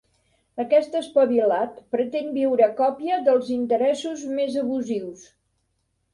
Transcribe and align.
Aquest 0.61 0.95
espavilat 0.99 1.75
pretén 1.97 2.31
viure 2.39 2.65
a 2.69 2.71
còpia 2.81 3.21
dels 3.29 3.53
interessos 3.59 4.27
més 4.41 4.59
abusius. 4.65 5.25